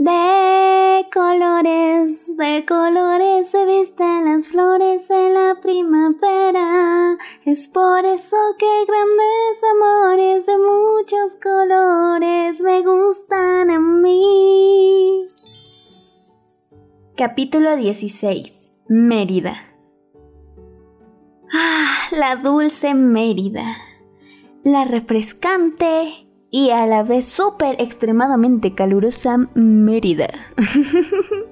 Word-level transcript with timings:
De 0.00 1.06
colores, 1.12 2.34
de 2.38 2.64
colores 2.66 3.50
se 3.50 3.66
visten 3.66 4.24
las 4.24 4.46
flores 4.46 5.10
en 5.10 5.34
la 5.34 5.60
primavera. 5.60 7.18
Es 7.44 7.68
por 7.68 8.06
eso 8.06 8.38
que 8.58 8.86
grandes 8.86 9.62
amores 9.74 10.46
de 10.46 10.56
muchos 10.56 11.36
colores 11.42 12.62
me 12.62 12.80
gustan 12.80 13.70
a 13.70 13.78
mí. 13.78 15.20
Capítulo 17.14 17.76
16. 17.76 18.70
Mérida. 18.88 19.76
Ah, 21.52 22.08
la 22.12 22.36
dulce 22.36 22.94
Mérida. 22.94 23.76
La 24.64 24.86
refrescante 24.86 26.29
y 26.50 26.70
a 26.70 26.86
la 26.86 27.02
vez 27.02 27.26
súper 27.26 27.80
extremadamente 27.80 28.74
calurosa 28.74 29.38
Mérida. 29.54 30.28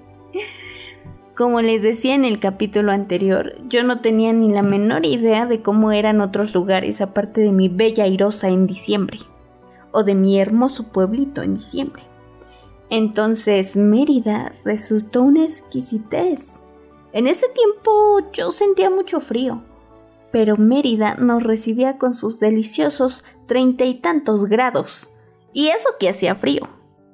Como 1.37 1.61
les 1.62 1.83
decía 1.83 2.16
en 2.16 2.24
el 2.24 2.41
capítulo 2.41 2.91
anterior, 2.91 3.55
yo 3.69 3.84
no 3.84 4.01
tenía 4.01 4.33
ni 4.33 4.51
la 4.51 4.62
menor 4.62 5.07
idea 5.07 5.47
de 5.47 5.62
cómo 5.62 5.93
eran 5.93 6.21
otros 6.21 6.52
lugares 6.52 7.01
aparte 7.01 7.41
de 7.41 7.52
mi 7.52 7.69
bella 7.69 8.02
airosa 8.02 8.48
en 8.48 8.66
diciembre, 8.66 9.21
o 9.93 10.02
de 10.02 10.16
mi 10.16 10.41
hermoso 10.41 10.88
pueblito 10.88 11.43
en 11.43 11.55
diciembre. 11.55 12.02
Entonces 12.91 13.77
Mérida 13.77 14.52
resultó 14.65 15.23
una 15.23 15.45
exquisitez. 15.45 16.65
En 17.12 17.29
ese 17.29 17.46
tiempo 17.51 18.19
yo 18.33 18.51
sentía 18.51 18.91
mucho 18.91 19.21
frío, 19.21 19.62
pero 20.30 20.56
Mérida 20.56 21.14
nos 21.14 21.42
recibía 21.42 21.98
con 21.98 22.14
sus 22.14 22.41
deliciosos 22.41 23.24
treinta 23.46 23.84
y 23.84 23.95
tantos 23.95 24.46
grados. 24.46 25.09
Y 25.52 25.68
eso 25.68 25.88
que 25.98 26.09
hacía 26.09 26.34
frío. 26.34 26.68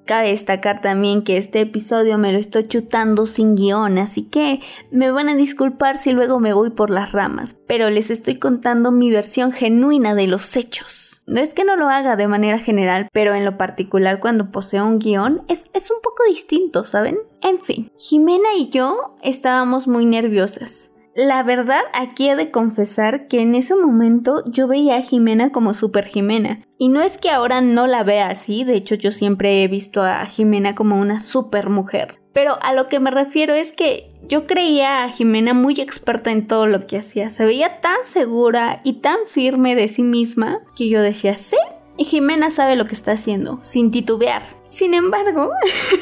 Cabe 0.05 0.29
destacar 0.29 0.83
también 0.83 1.23
que 1.23 1.39
este 1.39 1.61
episodio 1.61 2.19
me 2.19 2.31
lo 2.33 2.39
estoy 2.39 2.69
chutando 2.69 3.25
sin 3.25 3.55
guion, 3.55 3.97
así 3.97 4.25
que 4.25 4.61
me 4.91 5.11
van 5.11 5.31
a 5.31 5.35
disculpar 5.35 5.97
si 5.97 6.13
luego 6.13 6.41
me 6.41 6.53
voy 6.53 6.71
por 6.71 6.91
las 6.91 7.13
ramas, 7.13 7.57
pero 7.67 7.89
les 7.89 8.11
estoy 8.11 8.39
contando 8.39 8.93
mi 8.93 9.11
versión 9.11 9.51
genuina 9.51 10.15
de 10.15 10.27
los 10.27 10.57
hechos. 10.57 11.23
No 11.27 11.41
es 11.41 11.55
que 11.55 11.65
no 11.65 11.77
lo 11.77 11.89
haga 11.89 12.17
de 12.17 12.29
manera 12.29 12.59
general, 12.59 13.09
pero 13.15 13.35
en 13.35 13.47
lo 13.47 13.57
particular 13.57 14.21
cuando 14.21 14.51
poseo 14.51 14.85
un 14.85 14.99
guion 14.99 15.43
es, 15.49 15.71
es 15.73 15.91
un 15.91 16.03
poco 16.03 16.23
distinto, 16.29 16.85
¿saben? 16.85 17.17
En 17.41 17.57
fin, 17.57 17.91
Jimena 17.97 18.55
y 18.59 18.69
yo 18.69 19.17
estábamos 19.23 19.89
muy 19.89 20.05
nerviosas. 20.05 20.91
La 21.17 21.45
verdad, 21.45 21.83
aquí 21.93 22.29
he 22.29 22.35
de 22.35 22.51
confesar 22.51 23.29
que 23.29 23.41
en 23.41 23.55
ese 23.55 23.77
momento 23.77 24.43
yo 24.47 24.67
veía 24.67 24.97
a 24.97 25.03
Jimena 25.03 25.53
como 25.53 25.73
Super 25.73 26.07
Jimena. 26.07 26.63
Y 26.77 26.89
no 26.89 27.03
es 27.03 27.19
que 27.19 27.31
ahora 27.31 27.61
no 27.61 27.87
la 27.87 28.03
vea 28.03 28.29
así, 28.29 28.65
de 28.65 28.75
hecho 28.75 28.97
yo 28.97 29.13
siempre 29.13 29.63
he 29.63 29.69
visto 29.69 30.03
a 30.03 30.27
Jimena 30.27 30.75
como 30.75 30.99
una 30.99 31.21
super 31.21 31.71
mujer. 31.71 32.19
Pero 32.33 32.61
a 32.61 32.75
lo 32.75 32.89
que 32.89 32.99
me 32.99 33.13
refiero 33.13 33.55
es 33.55 33.71
que 33.71 34.11
yo 34.29 34.49
creía 34.49 35.05
a 35.05 35.09
Jimena 35.09 35.55
muy 35.55 35.81
experta 35.81 36.33
en 36.33 36.49
todo 36.49 36.67
lo 36.67 36.85
que 36.89 36.99
hacía. 36.99 37.31
Se 37.31 37.45
veía 37.45 37.81
tan 37.81 37.99
segura 38.03 38.81
y 38.83 38.95
tan 38.95 39.19
firme 39.29 39.77
de 39.77 39.87
sí 39.87 40.03
misma 40.03 40.63
que 40.75 40.89
yo 40.89 41.01
decía, 41.01 41.37
sí, 41.37 41.57
y 41.97 42.07
Jimena 42.07 42.51
sabe 42.51 42.75
lo 42.75 42.87
que 42.87 42.97
está 42.97 43.13
haciendo, 43.13 43.61
sin 43.63 43.93
titubear. 43.93 44.43
Sin 44.65 44.95
embargo, 44.95 45.53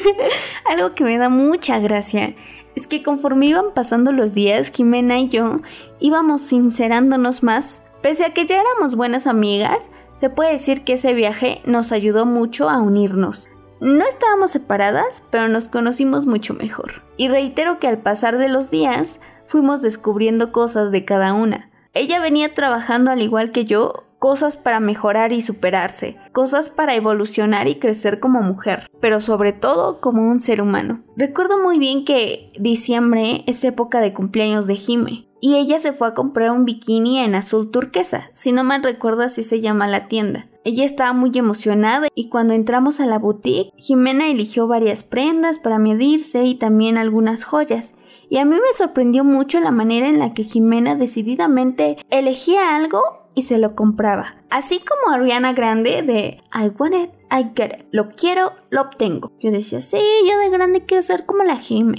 algo 0.65 0.95
que 0.95 1.03
me 1.03 1.19
da 1.19 1.29
mucha 1.29 1.77
gracia 1.77 2.33
es 2.75 2.87
que 2.87 3.03
conforme 3.03 3.47
iban 3.47 3.73
pasando 3.73 4.11
los 4.11 4.33
días, 4.33 4.71
Jimena 4.71 5.19
y 5.19 5.29
yo 5.29 5.61
íbamos 5.99 6.41
sincerándonos 6.41 7.43
más. 7.43 7.83
Pese 8.01 8.25
a 8.25 8.33
que 8.33 8.45
ya 8.45 8.59
éramos 8.59 8.95
buenas 8.95 9.27
amigas, 9.27 9.89
se 10.15 10.29
puede 10.29 10.51
decir 10.51 10.83
que 10.83 10.93
ese 10.93 11.13
viaje 11.13 11.61
nos 11.65 11.91
ayudó 11.91 12.25
mucho 12.25 12.69
a 12.69 12.81
unirnos. 12.81 13.49
No 13.79 14.05
estábamos 14.05 14.51
separadas, 14.51 15.23
pero 15.29 15.47
nos 15.47 15.67
conocimos 15.67 16.25
mucho 16.25 16.53
mejor. 16.53 17.03
Y 17.17 17.27
reitero 17.27 17.79
que 17.79 17.87
al 17.87 17.99
pasar 17.99 18.37
de 18.37 18.47
los 18.47 18.71
días, 18.71 19.19
fuimos 19.47 19.81
descubriendo 19.81 20.51
cosas 20.51 20.91
de 20.91 21.05
cada 21.05 21.33
una. 21.33 21.69
Ella 21.93 22.19
venía 22.19 22.53
trabajando 22.53 23.11
al 23.11 23.21
igual 23.21 23.51
que 23.51 23.65
yo 23.65 24.02
cosas 24.23 24.55
para 24.55 24.79
mejorar 24.79 25.33
y 25.33 25.41
superarse, 25.41 26.15
cosas 26.31 26.69
para 26.69 26.95
evolucionar 26.95 27.67
y 27.67 27.75
crecer 27.75 28.21
como 28.21 28.41
mujer, 28.41 28.89
pero 29.01 29.19
sobre 29.19 29.51
todo 29.51 29.99
como 29.99 30.29
un 30.31 30.39
ser 30.39 30.61
humano. 30.61 31.03
Recuerdo 31.17 31.61
muy 31.61 31.77
bien 31.77 32.05
que 32.05 32.49
diciembre 32.57 33.43
es 33.47 33.61
época 33.65 33.99
de 33.99 34.13
cumpleaños 34.13 34.65
de 34.65 34.75
Jime, 34.75 35.27
y 35.41 35.57
ella 35.57 35.77
se 35.77 35.91
fue 35.91 36.07
a 36.07 36.13
comprar 36.13 36.51
un 36.51 36.63
bikini 36.63 37.19
en 37.19 37.35
azul 37.35 37.69
turquesa, 37.69 38.31
si 38.31 38.53
no 38.53 38.63
mal 38.63 38.81
recuerdo 38.81 39.23
así 39.23 39.43
se 39.43 39.59
llama 39.59 39.89
la 39.89 40.07
tienda. 40.07 40.47
Ella 40.63 40.85
estaba 40.85 41.11
muy 41.11 41.31
emocionada 41.37 42.07
y 42.15 42.29
cuando 42.29 42.53
entramos 42.53 43.01
a 43.01 43.05
la 43.05 43.19
boutique, 43.19 43.73
Jimena 43.75 44.29
eligió 44.29 44.67
varias 44.67 45.03
prendas 45.03 45.59
para 45.59 45.79
medirse 45.79 46.45
y 46.45 46.55
también 46.55 46.97
algunas 46.97 47.43
joyas. 47.43 47.95
Y 48.29 48.37
a 48.37 48.45
mí 48.45 48.55
me 48.55 48.73
sorprendió 48.77 49.25
mucho 49.25 49.59
la 49.59 49.71
manera 49.71 50.07
en 50.07 50.17
la 50.17 50.33
que 50.33 50.45
Jimena 50.45 50.95
decididamente 50.95 51.97
elegía 52.09 52.73
algo 52.77 53.22
y 53.35 53.43
se 53.43 53.57
lo 53.57 53.75
compraba. 53.75 54.35
Así 54.49 54.79
como 54.79 55.15
Ariana 55.15 55.53
Grande 55.53 56.03
de 56.03 56.41
I 56.53 56.71
want 56.77 56.95
it, 56.95 57.09
I 57.31 57.51
get 57.55 57.79
it. 57.79 57.85
Lo 57.91 58.11
quiero, 58.11 58.53
lo 58.69 58.81
obtengo. 58.81 59.31
Yo 59.39 59.51
decía, 59.51 59.81
sí, 59.81 59.97
yo 60.29 60.37
de 60.39 60.49
grande 60.49 60.85
quiero 60.85 61.01
ser 61.01 61.25
como 61.25 61.43
la 61.43 61.57
Jime. 61.57 61.97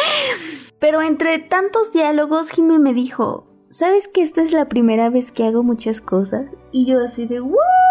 Pero 0.78 1.02
entre 1.02 1.38
tantos 1.38 1.92
diálogos, 1.92 2.50
Jime 2.50 2.78
me 2.78 2.94
dijo, 2.94 3.46
¿sabes 3.70 4.08
que 4.08 4.22
esta 4.22 4.42
es 4.42 4.52
la 4.52 4.68
primera 4.68 5.10
vez 5.10 5.32
que 5.32 5.44
hago 5.44 5.62
muchas 5.62 6.00
cosas? 6.00 6.50
Y 6.72 6.86
yo 6.86 7.00
así 7.04 7.26
de, 7.26 7.40
¿what? 7.40 7.85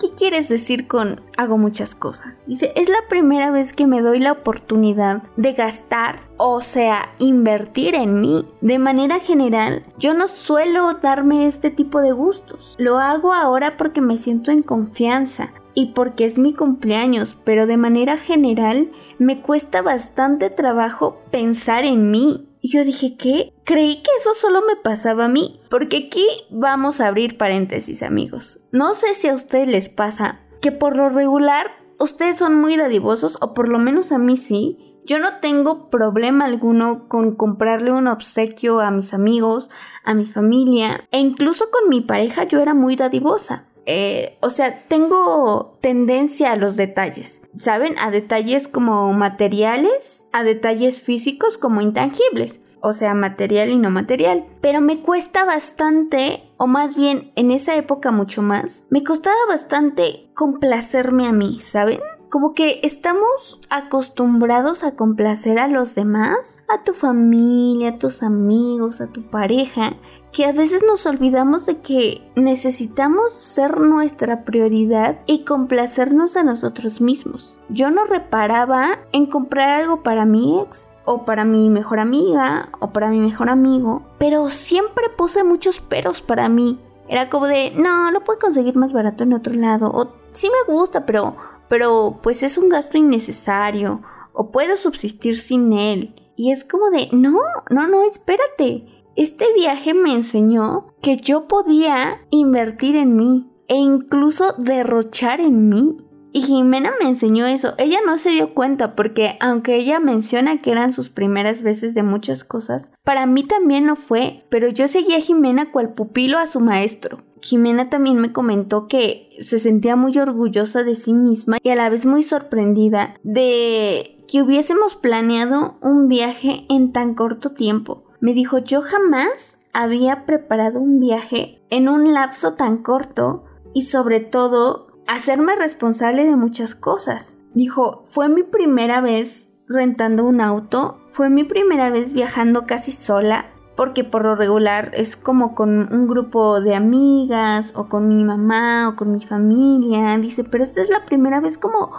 ¿Qué 0.00 0.10
quieres 0.16 0.48
decir 0.48 0.88
con 0.88 1.20
hago 1.36 1.56
muchas 1.56 1.94
cosas? 1.94 2.44
Dice, 2.46 2.72
es 2.76 2.88
la 2.88 3.08
primera 3.08 3.50
vez 3.50 3.72
que 3.72 3.86
me 3.86 4.00
doy 4.00 4.18
la 4.18 4.32
oportunidad 4.32 5.22
de 5.36 5.52
gastar, 5.52 6.20
o 6.36 6.60
sea, 6.60 7.14
invertir 7.18 7.94
en 7.94 8.20
mí. 8.20 8.46
De 8.60 8.78
manera 8.78 9.20
general, 9.20 9.84
yo 9.98 10.12
no 10.14 10.26
suelo 10.26 10.94
darme 10.94 11.46
este 11.46 11.70
tipo 11.70 12.00
de 12.00 12.12
gustos. 12.12 12.74
Lo 12.78 12.98
hago 12.98 13.32
ahora 13.32 13.76
porque 13.76 14.00
me 14.00 14.16
siento 14.16 14.50
en 14.50 14.62
confianza 14.62 15.52
y 15.74 15.92
porque 15.92 16.24
es 16.24 16.38
mi 16.38 16.54
cumpleaños, 16.54 17.36
pero 17.44 17.66
de 17.66 17.76
manera 17.76 18.16
general 18.16 18.90
me 19.18 19.42
cuesta 19.42 19.82
bastante 19.82 20.50
trabajo 20.50 21.18
pensar 21.30 21.84
en 21.84 22.10
mí. 22.10 22.48
Y 22.64 22.70
yo 22.70 22.82
dije, 22.82 23.18
¿qué? 23.18 23.52
Creí 23.64 23.96
que 23.96 24.10
eso 24.18 24.32
solo 24.32 24.62
me 24.62 24.74
pasaba 24.76 25.26
a 25.26 25.28
mí. 25.28 25.60
Porque 25.68 26.06
aquí 26.06 26.24
vamos 26.48 26.98
a 26.98 27.08
abrir 27.08 27.36
paréntesis, 27.36 28.02
amigos. 28.02 28.64
No 28.72 28.94
sé 28.94 29.12
si 29.12 29.28
a 29.28 29.34
ustedes 29.34 29.68
les 29.68 29.90
pasa 29.90 30.40
que 30.62 30.72
por 30.72 30.96
lo 30.96 31.10
regular 31.10 31.66
ustedes 31.98 32.38
son 32.38 32.54
muy 32.54 32.78
dadivosos, 32.78 33.36
o 33.42 33.52
por 33.52 33.68
lo 33.68 33.78
menos 33.78 34.12
a 34.12 34.18
mí 34.18 34.38
sí. 34.38 34.96
Yo 35.04 35.18
no 35.18 35.40
tengo 35.40 35.90
problema 35.90 36.46
alguno 36.46 37.06
con 37.06 37.36
comprarle 37.36 37.92
un 37.92 38.08
obsequio 38.08 38.80
a 38.80 38.90
mis 38.90 39.12
amigos, 39.12 39.68
a 40.02 40.14
mi 40.14 40.24
familia, 40.24 41.06
e 41.10 41.18
incluso 41.18 41.66
con 41.70 41.90
mi 41.90 42.00
pareja 42.00 42.44
yo 42.44 42.60
era 42.60 42.72
muy 42.72 42.96
dadivosa. 42.96 43.66
Eh, 43.86 44.38
o 44.40 44.50
sea, 44.50 44.82
tengo 44.88 45.76
tendencia 45.80 46.52
a 46.52 46.56
los 46.56 46.76
detalles, 46.76 47.42
¿saben? 47.56 47.94
A 47.98 48.10
detalles 48.10 48.68
como 48.68 49.12
materiales, 49.12 50.26
a 50.32 50.42
detalles 50.42 51.00
físicos 51.00 51.58
como 51.58 51.80
intangibles, 51.80 52.60
o 52.80 52.92
sea, 52.92 53.14
material 53.14 53.70
y 53.70 53.78
no 53.78 53.90
material. 53.90 54.46
Pero 54.60 54.80
me 54.80 55.00
cuesta 55.00 55.44
bastante, 55.44 56.44
o 56.56 56.66
más 56.66 56.96
bien 56.96 57.32
en 57.36 57.50
esa 57.50 57.76
época 57.76 58.10
mucho 58.10 58.42
más, 58.42 58.86
me 58.90 59.02
costaba 59.02 59.36
bastante 59.48 60.30
complacerme 60.34 61.26
a 61.26 61.32
mí, 61.32 61.60
¿saben? 61.60 62.00
Como 62.30 62.52
que 62.52 62.80
estamos 62.82 63.60
acostumbrados 63.70 64.82
a 64.82 64.96
complacer 64.96 65.58
a 65.58 65.68
los 65.68 65.94
demás, 65.94 66.64
a 66.68 66.82
tu 66.82 66.92
familia, 66.92 67.90
a 67.90 67.98
tus 67.98 68.22
amigos, 68.22 69.00
a 69.00 69.06
tu 69.06 69.30
pareja, 69.30 69.96
que 70.34 70.44
a 70.46 70.52
veces 70.52 70.82
nos 70.84 71.06
olvidamos 71.06 71.64
de 71.64 71.78
que 71.78 72.28
necesitamos 72.34 73.32
ser 73.32 73.78
nuestra 73.78 74.44
prioridad 74.44 75.20
y 75.26 75.44
complacernos 75.44 76.36
a 76.36 76.42
nosotros 76.42 77.00
mismos. 77.00 77.60
Yo 77.68 77.92
no 77.92 78.04
reparaba 78.04 78.98
en 79.12 79.26
comprar 79.26 79.80
algo 79.80 80.02
para 80.02 80.24
mi 80.24 80.60
ex 80.60 80.92
o 81.04 81.24
para 81.24 81.44
mi 81.44 81.70
mejor 81.70 82.00
amiga 82.00 82.70
o 82.80 82.92
para 82.92 83.10
mi 83.10 83.20
mejor 83.20 83.48
amigo, 83.48 84.02
pero 84.18 84.48
siempre 84.48 85.04
puse 85.16 85.44
muchos 85.44 85.80
peros 85.80 86.20
para 86.20 86.48
mí. 86.48 86.80
Era 87.08 87.30
como 87.30 87.46
de, 87.46 87.70
no, 87.76 88.10
lo 88.10 88.24
puedo 88.24 88.40
conseguir 88.40 88.74
más 88.74 88.92
barato 88.92 89.22
en 89.22 89.34
otro 89.34 89.54
lado, 89.54 89.86
o 89.86 90.14
sí 90.32 90.48
me 90.48 90.74
gusta, 90.74 91.06
pero, 91.06 91.36
pero 91.68 92.18
pues 92.24 92.42
es 92.42 92.58
un 92.58 92.68
gasto 92.68 92.98
innecesario, 92.98 94.02
o 94.32 94.50
puedo 94.50 94.74
subsistir 94.74 95.38
sin 95.38 95.72
él. 95.72 96.12
Y 96.34 96.50
es 96.50 96.64
como 96.64 96.90
de, 96.90 97.08
no, 97.12 97.38
no, 97.70 97.86
no, 97.86 98.02
espérate. 98.02 99.03
Este 99.16 99.46
viaje 99.54 99.94
me 99.94 100.12
enseñó 100.12 100.86
que 101.00 101.16
yo 101.18 101.46
podía 101.46 102.22
invertir 102.30 102.96
en 102.96 103.16
mí 103.16 103.48
e 103.68 103.76
incluso 103.76 104.54
derrochar 104.58 105.40
en 105.40 105.68
mí. 105.68 105.96
Y 106.32 106.42
Jimena 106.42 106.92
me 107.00 107.08
enseñó 107.08 107.46
eso. 107.46 107.74
Ella 107.78 108.00
no 108.04 108.18
se 108.18 108.30
dio 108.30 108.54
cuenta 108.54 108.96
porque 108.96 109.36
aunque 109.38 109.76
ella 109.76 110.00
menciona 110.00 110.60
que 110.60 110.72
eran 110.72 110.92
sus 110.92 111.10
primeras 111.10 111.62
veces 111.62 111.94
de 111.94 112.02
muchas 112.02 112.42
cosas, 112.42 112.92
para 113.04 113.24
mí 113.26 113.44
también 113.44 113.86
lo 113.86 113.94
fue, 113.94 114.44
pero 114.50 114.68
yo 114.68 114.88
seguía 114.88 115.18
a 115.18 115.20
Jimena 115.20 115.70
cual 115.70 115.94
pupilo 115.94 116.38
a 116.38 116.48
su 116.48 116.58
maestro. 116.58 117.22
Jimena 117.40 117.90
también 117.90 118.16
me 118.16 118.32
comentó 118.32 118.88
que 118.88 119.28
se 119.40 119.60
sentía 119.60 119.94
muy 119.94 120.18
orgullosa 120.18 120.82
de 120.82 120.96
sí 120.96 121.12
misma 121.12 121.58
y 121.62 121.68
a 121.68 121.76
la 121.76 121.88
vez 121.88 122.04
muy 122.04 122.24
sorprendida 122.24 123.14
de 123.22 124.24
que 124.26 124.42
hubiésemos 124.42 124.96
planeado 124.96 125.76
un 125.82 126.08
viaje 126.08 126.64
en 126.68 126.90
tan 126.92 127.14
corto 127.14 127.50
tiempo. 127.50 128.03
Me 128.24 128.32
dijo, 128.32 128.56
yo 128.56 128.80
jamás 128.80 129.60
había 129.74 130.24
preparado 130.24 130.80
un 130.80 130.98
viaje 130.98 131.60
en 131.68 131.90
un 131.90 132.14
lapso 132.14 132.54
tan 132.54 132.78
corto 132.78 133.44
y 133.74 133.82
sobre 133.82 134.20
todo 134.20 134.86
hacerme 135.06 135.56
responsable 135.56 136.24
de 136.24 136.34
muchas 136.34 136.74
cosas. 136.74 137.36
Dijo, 137.52 138.00
fue 138.06 138.30
mi 138.30 138.42
primera 138.42 139.02
vez 139.02 139.54
rentando 139.68 140.24
un 140.24 140.40
auto, 140.40 141.02
fue 141.10 141.28
mi 141.28 141.44
primera 141.44 141.90
vez 141.90 142.14
viajando 142.14 142.64
casi 142.64 142.92
sola, 142.92 143.50
porque 143.76 144.04
por 144.04 144.22
lo 144.24 144.36
regular 144.36 144.92
es 144.94 145.16
como 145.16 145.54
con 145.54 145.92
un 145.92 146.06
grupo 146.08 146.62
de 146.62 146.74
amigas 146.74 147.74
o 147.76 147.90
con 147.90 148.08
mi 148.08 148.24
mamá 148.24 148.88
o 148.88 148.96
con 148.96 149.12
mi 149.12 149.20
familia. 149.20 150.16
Dice, 150.16 150.44
pero 150.44 150.64
esta 150.64 150.80
es 150.80 150.88
la 150.88 151.04
primera 151.04 151.40
vez 151.40 151.58
como 151.58 151.90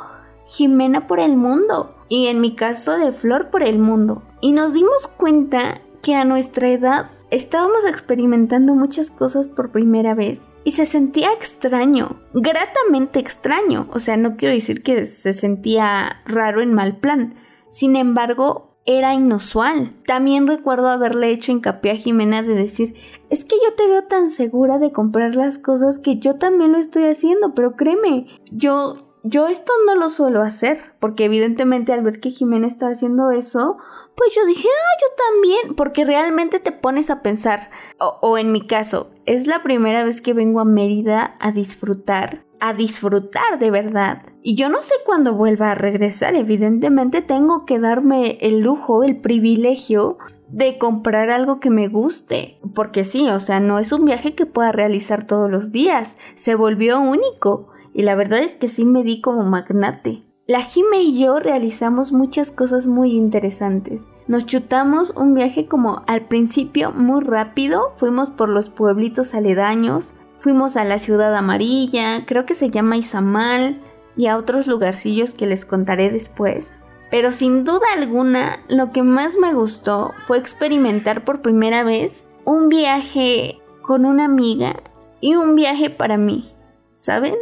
Jimena 0.48 1.06
por 1.06 1.19
el 1.19 1.38
mundo 1.38 1.94
y 2.10 2.28
en 2.28 2.42
mi 2.42 2.56
caso 2.56 2.98
de 2.98 3.12
Flor 3.12 3.51
por 3.51 3.62
el 3.62 3.78
mundo. 3.78 4.24
Y 4.42 4.54
nos 4.54 4.74
dimos 4.74 5.07
cuenta 5.07 5.81
que 6.06 6.13
a 6.13 6.24
nuestra 6.24 6.69
edad 6.69 7.07
Estábamos 7.31 7.86
experimentando 7.86 8.75
muchas 8.75 9.10
cosas 9.10 9.48
por 9.48 9.72
primera 9.72 10.13
vez 10.13 10.56
y 10.63 10.72
se 10.72 10.86
sentía 10.86 11.34
extraño, 11.34 12.22
gratamente 12.36 13.19
extraño. 13.19 13.90
O 13.92 14.00
sea, 14.00 14.16
no 14.16 14.38
quiero 14.38 14.54
decir 14.54 14.84
que 14.84 15.07
se 15.07 15.34
sentía 15.34 16.22
raro 16.25 16.62
en 16.62 16.74
mal 16.74 16.98
plan. 16.98 17.34
Sin 17.68 17.96
embargo, 17.96 18.78
era 18.86 19.16
inusual. 19.16 19.96
También 20.06 20.46
recuerdo 20.46 20.88
haberle 20.88 21.31
hecho 21.31 21.52
hincapié 21.52 21.94
a 21.94 21.96
Jimena 21.96 22.44
de 22.44 22.54
decir, 22.54 22.94
es 23.31 23.44
que 23.44 23.56
yo 23.56 23.74
te 23.75 23.88
veo 23.88 24.04
tan 24.04 24.30
segura 24.30 24.78
de 24.78 24.92
comprar 24.92 25.36
las 25.36 25.57
cosas 25.57 25.98
que 25.98 26.18
yo 26.18 26.36
también 26.36 26.74
lo 26.74 26.78
estoy 26.78 27.06
haciendo, 27.06 27.56
pero 27.56 27.75
créeme, 27.75 28.28
yo 28.52 29.05
yo 29.27 29.48
esto 29.48 29.74
no 29.88 29.95
lo 29.95 30.07
suelo 30.07 30.44
hacer, 30.44 30.77
porque 31.00 31.25
evidentemente 31.25 31.92
al 31.92 32.04
ver 32.04 32.19
que 32.19 32.30
Jimena 32.30 32.68
estaba 32.68 32.92
haciendo 32.92 33.31
eso, 33.31 33.77
pues 34.16 34.36
yo 34.36 34.45
dije, 34.45 34.68
ah, 34.68 34.98
yo 35.01 35.07
también, 35.31 35.75
porque 35.75 36.06
realmente 36.06 36.60
te 36.60 36.72
pones 36.72 37.10
a 37.10 37.24
pensar, 37.24 37.72
o, 37.98 38.38
en 38.38 38.51
mi 38.51 38.68
caso, 38.68 39.10
es 39.25 39.48
la 39.48 39.63
primera 39.63 40.04
vez 40.04 40.22
que 40.22 40.33
vengo 40.33 40.60
a 40.60 40.66
Mérida 40.66 41.36
a 41.39 41.51
disfrutar, 41.51 42.45
a 42.60 42.74
disfrutar 42.74 43.57
de 43.57 43.72
verdad. 43.72 44.22
Y 44.44 44.56
yo 44.56 44.69
no 44.69 44.83
sé 44.83 44.94
cuándo 45.06 45.33
vuelva 45.33 45.71
a 45.71 45.75
regresar, 45.75 46.36
evidentemente 46.36 47.24
tengo 47.24 47.66
que 47.66 47.80
darme 47.80 48.38
el 48.42 48.60
lujo, 48.60 49.04
el 49.04 49.19
privilegio 49.19 50.19
de 50.50 50.78
comprar 50.78 51.31
algo 51.31 51.60
que 51.60 51.71
me 51.71 51.88
guste, 51.88 52.60
porque 52.75 53.04
sí, 53.04 53.28
o 53.30 53.39
sea, 53.39 53.60
no 53.60 53.80
es 53.80 53.92
un 53.92 54.06
viaje 54.06 54.36
que 54.36 54.45
pueda 54.45 54.71
realizar 54.71 55.25
todos 55.25 55.50
los 55.50 55.71
días, 55.71 56.19
se 56.36 56.54
volvió 56.54 57.00
único. 57.00 57.69
Y 57.95 58.03
la 58.03 58.15
verdad 58.15 58.39
es 58.39 58.56
que 58.56 58.68
sí 58.68 58.83
me 58.83 59.03
di 59.03 59.21
como 59.21 59.45
magnate. 59.45 60.21
La 60.47 60.59
Jime 60.59 61.01
y 61.01 61.18
yo 61.18 61.39
realizamos 61.39 62.12
muchas 62.12 62.51
cosas 62.51 62.88
muy 62.88 63.13
interesantes. 63.13 64.09
Nos 64.27 64.45
chutamos 64.45 65.13
un 65.15 65.33
viaje 65.33 65.68
como 65.68 66.03
al 66.06 66.27
principio 66.27 66.92
muy 66.92 67.24
rápido, 67.24 67.94
fuimos 67.95 68.30
por 68.31 68.50
los 68.50 68.69
pueblitos 68.69 69.33
aledaños, 69.33 70.13
fuimos 70.38 70.75
a 70.75 70.83
la 70.83 71.00
ciudad 71.00 71.33
amarilla, 71.36 72.25
creo 72.25 72.45
que 72.45 72.53
se 72.53 72.69
llama 72.69 72.97
Izamal, 72.97 73.80
y 74.18 74.27
a 74.27 74.38
otros 74.38 74.68
lugarcillos 74.68 75.33
que 75.33 75.47
les 75.47 75.65
contaré 75.65 76.12
después. 76.12 76.75
Pero 77.09 77.31
sin 77.31 77.63
duda 77.63 77.86
alguna, 77.95 78.59
lo 78.68 78.92
que 78.92 79.03
más 79.03 79.38
me 79.38 79.53
gustó 79.53 80.12
fue 80.27 80.38
experimentar 80.38 81.24
por 81.24 81.42
primera 81.42 81.86
vez 81.86 82.27
un 82.44 82.68
viaje 82.68 83.62
con 83.81 84.06
una 84.06 84.25
amiga 84.25 84.83
y 85.21 85.36
un 85.36 85.56
viaje 85.56 85.89
para 85.89 86.18
mí, 86.18 86.53
¿saben? 86.92 87.36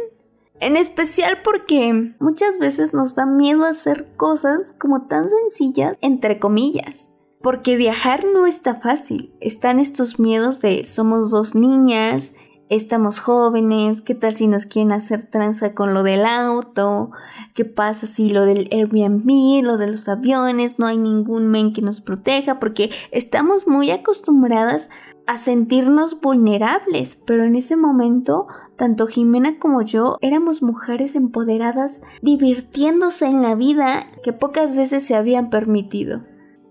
En 0.60 0.76
especial 0.76 1.38
porque 1.42 2.14
muchas 2.20 2.58
veces 2.58 2.94
nos 2.94 3.14
da 3.14 3.26
miedo 3.26 3.64
hacer 3.64 4.12
cosas 4.16 4.72
como 4.78 5.06
tan 5.06 5.28
sencillas, 5.28 5.98
entre 6.00 6.38
comillas. 6.38 7.10
Porque 7.42 7.76
viajar 7.76 8.24
no 8.24 8.46
está 8.46 8.74
fácil. 8.74 9.34
Están 9.40 9.78
estos 9.78 10.18
miedos 10.18 10.60
de 10.60 10.84
somos 10.84 11.30
dos 11.30 11.54
niñas, 11.54 12.34
estamos 12.68 13.20
jóvenes, 13.20 14.00
qué 14.00 14.14
tal 14.14 14.34
si 14.34 14.46
nos 14.46 14.66
quieren 14.66 14.92
hacer 14.92 15.24
tranza 15.24 15.74
con 15.74 15.92
lo 15.92 16.02
del 16.02 16.24
auto, 16.24 17.10
qué 17.54 17.64
pasa 17.64 18.06
si 18.06 18.30
lo 18.30 18.46
del 18.46 18.68
Airbnb, 18.72 19.62
lo 19.62 19.76
de 19.76 19.88
los 19.88 20.08
aviones, 20.08 20.78
no 20.78 20.86
hay 20.86 20.96
ningún 20.96 21.48
men 21.48 21.72
que 21.72 21.82
nos 21.82 22.00
proteja, 22.00 22.58
porque 22.58 22.90
estamos 23.10 23.66
muy 23.66 23.90
acostumbradas 23.90 24.88
a 25.26 25.36
sentirnos 25.36 26.20
vulnerables, 26.20 27.18
pero 27.26 27.44
en 27.44 27.56
ese 27.56 27.76
momento 27.76 28.46
tanto 28.76 29.06
Jimena 29.06 29.58
como 29.58 29.82
yo 29.82 30.18
éramos 30.20 30.62
mujeres 30.62 31.14
empoderadas 31.14 32.02
divirtiéndose 32.22 33.26
en 33.26 33.42
la 33.42 33.54
vida 33.54 34.06
que 34.22 34.32
pocas 34.32 34.74
veces 34.74 35.04
se 35.04 35.14
habían 35.14 35.50
permitido. 35.50 36.22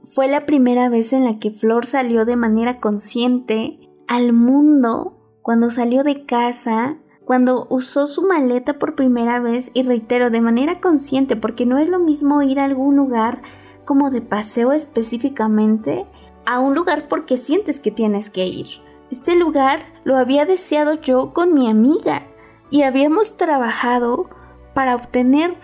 Fue 0.03 0.27
la 0.27 0.45
primera 0.45 0.89
vez 0.89 1.13
en 1.13 1.23
la 1.23 1.39
que 1.39 1.51
Flor 1.51 1.85
salió 1.85 2.25
de 2.25 2.35
manera 2.35 2.79
consciente 2.79 3.79
al 4.07 4.33
mundo 4.33 5.17
cuando 5.41 5.69
salió 5.69 6.03
de 6.03 6.25
casa, 6.25 6.97
cuando 7.25 7.67
usó 7.69 8.07
su 8.07 8.21
maleta 8.21 8.79
por 8.79 8.95
primera 8.95 9.39
vez 9.39 9.71
y 9.73 9.83
reitero, 9.83 10.29
de 10.29 10.41
manera 10.41 10.81
consciente, 10.81 11.35
porque 11.37 11.65
no 11.65 11.77
es 11.77 11.87
lo 11.87 11.99
mismo 11.99 12.41
ir 12.41 12.59
a 12.59 12.65
algún 12.65 12.97
lugar 12.97 13.41
como 13.85 14.09
de 14.09 14.21
paseo 14.21 14.71
específicamente 14.71 16.05
a 16.45 16.59
un 16.59 16.75
lugar 16.75 17.07
porque 17.07 17.37
sientes 17.37 17.79
que 17.79 17.91
tienes 17.91 18.29
que 18.29 18.45
ir. 18.45 18.67
Este 19.11 19.35
lugar 19.35 19.85
lo 20.03 20.17
había 20.17 20.45
deseado 20.45 20.93
yo 20.93 21.33
con 21.33 21.53
mi 21.53 21.69
amiga 21.69 22.23
y 22.69 22.83
habíamos 22.83 23.37
trabajado 23.37 24.29
para 24.73 24.95
obtener 24.95 25.55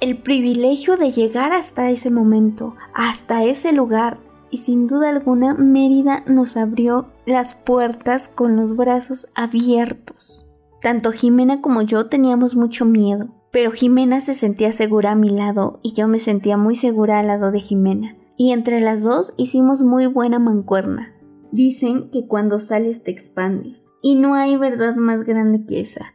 el 0.00 0.18
privilegio 0.18 0.96
de 0.96 1.10
llegar 1.10 1.52
hasta 1.52 1.90
ese 1.90 2.10
momento, 2.10 2.74
hasta 2.94 3.44
ese 3.44 3.72
lugar, 3.72 4.18
y 4.50 4.58
sin 4.58 4.86
duda 4.86 5.10
alguna 5.10 5.54
Mérida 5.54 6.22
nos 6.26 6.56
abrió 6.56 7.06
las 7.24 7.54
puertas 7.54 8.28
con 8.28 8.56
los 8.56 8.76
brazos 8.76 9.28
abiertos. 9.34 10.46
Tanto 10.82 11.12
Jimena 11.12 11.62
como 11.62 11.82
yo 11.82 12.06
teníamos 12.06 12.56
mucho 12.56 12.84
miedo, 12.84 13.28
pero 13.50 13.72
Jimena 13.72 14.20
se 14.20 14.34
sentía 14.34 14.72
segura 14.72 15.12
a 15.12 15.16
mi 15.16 15.30
lado 15.30 15.80
y 15.82 15.94
yo 15.94 16.08
me 16.08 16.18
sentía 16.18 16.56
muy 16.56 16.76
segura 16.76 17.18
al 17.18 17.28
lado 17.28 17.50
de 17.50 17.60
Jimena, 17.60 18.16
y 18.36 18.52
entre 18.52 18.80
las 18.80 19.02
dos 19.02 19.32
hicimos 19.36 19.82
muy 19.82 20.06
buena 20.06 20.38
mancuerna. 20.38 21.15
Dicen 21.56 22.10
que 22.10 22.26
cuando 22.26 22.58
sales 22.58 23.02
te 23.02 23.10
expandes, 23.10 23.82
y 24.02 24.14
no 24.14 24.34
hay 24.34 24.56
verdad 24.56 24.94
más 24.94 25.24
grande 25.24 25.64
que 25.66 25.80
esa. 25.80 26.14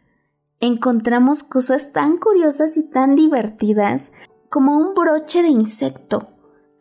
Encontramos 0.59 1.43
cosas 1.43 1.91
tan 1.91 2.17
curiosas 2.17 2.77
y 2.77 2.83
tan 2.83 3.15
divertidas 3.15 4.11
como 4.49 4.77
un 4.77 4.93
broche 4.93 5.41
de 5.41 5.49
insecto 5.49 6.31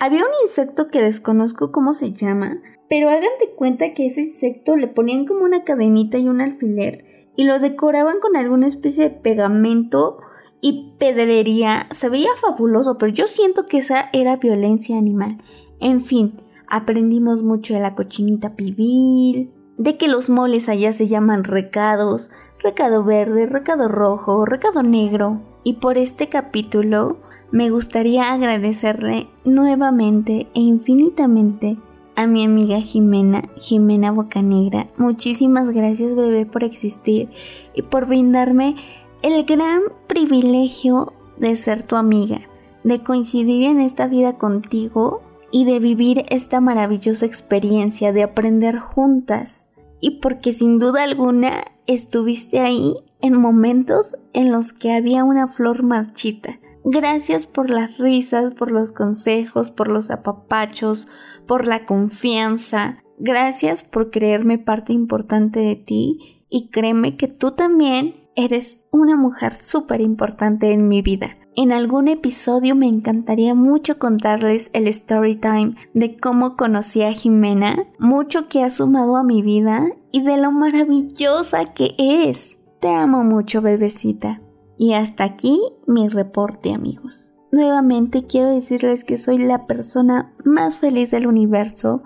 había 0.02 0.24
un 0.24 0.32
insecto 0.42 0.88
que 0.88 1.02
desconozco 1.02 1.72
cómo 1.72 1.92
se 1.92 2.14
llama, 2.14 2.62
pero 2.88 3.10
hagan 3.10 3.36
de 3.38 3.54
cuenta 3.54 3.92
que 3.92 4.06
ese 4.06 4.22
insecto 4.22 4.74
le 4.74 4.88
ponían 4.88 5.26
como 5.26 5.44
una 5.44 5.62
cadenita 5.62 6.16
y 6.16 6.26
un 6.26 6.40
alfiler 6.40 7.04
y 7.36 7.44
lo 7.44 7.58
decoraban 7.58 8.18
con 8.18 8.34
alguna 8.34 8.66
especie 8.66 9.04
de 9.04 9.10
pegamento 9.10 10.16
y 10.62 10.94
pedrería. 10.98 11.86
Se 11.90 12.08
veía 12.08 12.30
fabuloso, 12.40 12.96
pero 12.96 13.12
yo 13.12 13.26
siento 13.26 13.66
que 13.66 13.76
esa 13.76 14.08
era 14.14 14.36
violencia 14.36 14.96
animal. 14.96 15.36
En 15.80 16.00
fin, 16.00 16.40
aprendimos 16.70 17.42
mucho 17.42 17.74
de 17.74 17.80
la 17.80 17.94
cochinita 17.94 18.54
pibil, 18.54 19.52
de 19.76 19.96
que 19.96 20.08
los 20.08 20.30
moles 20.30 20.68
allá 20.68 20.92
se 20.92 21.06
llaman 21.06 21.44
recados, 21.44 22.30
recado 22.62 23.04
verde, 23.04 23.46
recado 23.46 23.88
rojo, 23.88 24.44
recado 24.44 24.82
negro. 24.82 25.40
Y 25.64 25.74
por 25.74 25.98
este 25.98 26.28
capítulo 26.28 27.18
me 27.50 27.70
gustaría 27.70 28.32
agradecerle 28.32 29.28
nuevamente 29.44 30.48
e 30.54 30.60
infinitamente 30.60 31.76
a 32.14 32.26
mi 32.26 32.44
amiga 32.44 32.80
Jimena, 32.80 33.48
Jimena 33.56 34.12
Bocanegra. 34.12 34.88
Muchísimas 34.96 35.70
gracias 35.70 36.14
bebé 36.14 36.46
por 36.46 36.64
existir 36.64 37.28
y 37.74 37.82
por 37.82 38.06
brindarme 38.06 38.76
el 39.22 39.44
gran 39.44 39.80
privilegio 40.06 41.12
de 41.38 41.56
ser 41.56 41.82
tu 41.82 41.96
amiga, 41.96 42.42
de 42.84 43.02
coincidir 43.02 43.64
en 43.64 43.80
esta 43.80 44.06
vida 44.06 44.36
contigo 44.36 45.22
y 45.50 45.64
de 45.64 45.78
vivir 45.78 46.24
esta 46.30 46.60
maravillosa 46.60 47.26
experiencia 47.26 48.12
de 48.12 48.22
aprender 48.22 48.78
juntas. 48.78 49.68
Y 50.00 50.20
porque 50.20 50.52
sin 50.52 50.78
duda 50.78 51.02
alguna 51.02 51.62
estuviste 51.86 52.60
ahí 52.60 52.94
en 53.20 53.38
momentos 53.38 54.16
en 54.32 54.50
los 54.52 54.72
que 54.72 54.92
había 54.92 55.24
una 55.24 55.46
flor 55.46 55.82
marchita 55.82 56.58
Gracias 56.82 57.44
por 57.44 57.68
las 57.68 57.98
risas, 57.98 58.54
por 58.54 58.70
los 58.70 58.90
consejos, 58.90 59.70
por 59.70 59.88
los 59.88 60.10
apapachos, 60.10 61.08
por 61.46 61.66
la 61.66 61.84
confianza. 61.84 63.02
Gracias 63.18 63.84
por 63.84 64.10
creerme 64.10 64.58
parte 64.58 64.94
importante 64.94 65.60
de 65.60 65.76
ti 65.76 66.42
y 66.48 66.70
créeme 66.70 67.18
que 67.18 67.28
tú 67.28 67.50
también 67.50 68.20
Eres 68.36 68.86
una 68.90 69.16
mujer 69.16 69.54
súper 69.54 70.00
importante 70.00 70.72
en 70.72 70.88
mi 70.88 71.02
vida. 71.02 71.36
En 71.56 71.72
algún 71.72 72.06
episodio 72.06 72.76
me 72.76 72.86
encantaría 72.86 73.54
mucho 73.54 73.98
contarles 73.98 74.70
el 74.72 74.86
story 74.86 75.34
time 75.34 75.74
de 75.94 76.16
cómo 76.16 76.56
conocí 76.56 77.02
a 77.02 77.12
Jimena, 77.12 77.86
mucho 77.98 78.46
que 78.48 78.62
ha 78.62 78.70
sumado 78.70 79.16
a 79.16 79.24
mi 79.24 79.42
vida 79.42 79.88
y 80.12 80.22
de 80.22 80.36
lo 80.36 80.52
maravillosa 80.52 81.64
que 81.74 81.94
es. 81.98 82.60
Te 82.80 82.88
amo 82.88 83.24
mucho, 83.24 83.62
bebecita. 83.62 84.40
Y 84.78 84.94
hasta 84.94 85.24
aquí 85.24 85.60
mi 85.86 86.08
reporte, 86.08 86.72
amigos. 86.72 87.32
Nuevamente 87.50 88.26
quiero 88.26 88.48
decirles 88.50 89.02
que 89.02 89.18
soy 89.18 89.38
la 89.38 89.66
persona 89.66 90.32
más 90.44 90.78
feliz 90.78 91.10
del 91.10 91.26
universo. 91.26 92.04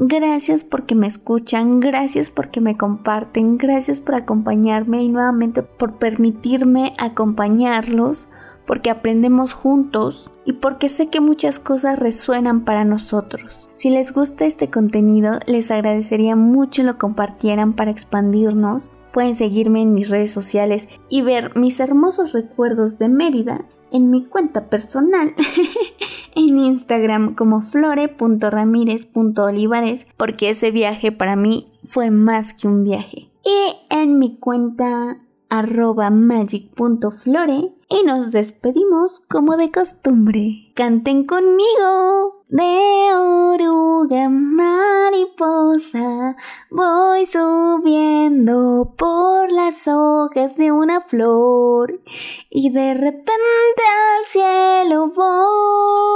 Gracias 0.00 0.64
porque 0.64 0.96
me 0.96 1.06
escuchan, 1.06 1.78
gracias 1.78 2.28
porque 2.30 2.60
me 2.60 2.76
comparten, 2.76 3.56
gracias 3.56 4.00
por 4.00 4.16
acompañarme 4.16 5.04
y 5.04 5.08
nuevamente 5.08 5.62
por 5.62 5.98
permitirme 5.98 6.94
acompañarlos 6.98 8.26
porque 8.70 8.88
aprendemos 8.88 9.52
juntos 9.52 10.30
y 10.44 10.52
porque 10.52 10.88
sé 10.88 11.08
que 11.08 11.20
muchas 11.20 11.58
cosas 11.58 11.98
resuenan 11.98 12.64
para 12.64 12.84
nosotros. 12.84 13.68
Si 13.72 13.90
les 13.90 14.12
gusta 14.12 14.44
este 14.44 14.70
contenido, 14.70 15.40
les 15.46 15.72
agradecería 15.72 16.36
mucho 16.36 16.84
lo 16.84 16.96
compartieran 16.96 17.72
para 17.72 17.90
expandirnos. 17.90 18.92
Pueden 19.12 19.34
seguirme 19.34 19.82
en 19.82 19.92
mis 19.92 20.08
redes 20.08 20.30
sociales 20.30 20.88
y 21.08 21.22
ver 21.22 21.56
mis 21.56 21.80
hermosos 21.80 22.32
recuerdos 22.32 22.96
de 22.96 23.08
Mérida 23.08 23.64
en 23.90 24.08
mi 24.08 24.26
cuenta 24.26 24.70
personal 24.70 25.34
en 26.36 26.56
Instagram 26.56 27.34
como 27.34 27.62
flore.ramírez.olivares 27.62 30.06
porque 30.16 30.50
ese 30.50 30.70
viaje 30.70 31.10
para 31.10 31.34
mí 31.34 31.72
fue 31.82 32.12
más 32.12 32.54
que 32.54 32.68
un 32.68 32.84
viaje. 32.84 33.32
Y 33.44 33.92
en 33.92 34.20
mi 34.20 34.38
cuenta 34.38 35.18
arroba 35.48 36.10
magic.flore 36.10 37.79
y 37.90 38.04
nos 38.04 38.30
despedimos 38.30 39.20
como 39.28 39.56
de 39.56 39.70
costumbre. 39.72 40.72
Canten 40.74 41.26
conmigo. 41.26 42.44
De 42.48 43.14
oruga 43.14 44.28
mariposa 44.28 46.00
voy 46.68 47.24
subiendo 47.24 48.94
por 48.96 49.52
las 49.52 49.86
hojas 49.86 50.56
de 50.56 50.72
una 50.72 51.00
flor 51.00 52.00
y 52.48 52.70
de 52.70 52.94
repente 52.94 53.82
al 54.18 54.26
cielo 54.26 55.12
voy 55.14 56.10